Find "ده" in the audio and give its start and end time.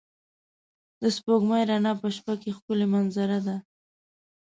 3.47-3.55